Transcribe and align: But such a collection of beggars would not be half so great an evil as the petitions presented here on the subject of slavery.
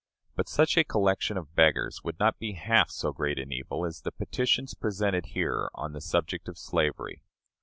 But 0.35 0.49
such 0.49 0.77
a 0.77 0.83
collection 0.83 1.37
of 1.37 1.53
beggars 1.53 2.03
would 2.03 2.17
not 2.19 2.39
be 2.39 2.53
half 2.53 2.89
so 2.89 3.11
great 3.13 3.37
an 3.37 3.51
evil 3.53 3.85
as 3.85 4.01
the 4.01 4.11
petitions 4.11 4.73
presented 4.73 5.27
here 5.27 5.69
on 5.75 5.93
the 5.93 6.01
subject 6.01 6.49
of 6.49 6.57
slavery. 6.57 7.21